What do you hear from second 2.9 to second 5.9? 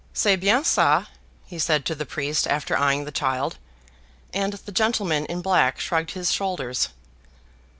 the child, and the gentleman in black